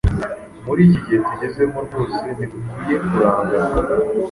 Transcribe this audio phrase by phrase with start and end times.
[0.65, 3.69] Muri iki gihe tugezemo rwose ntidukwiye kurangara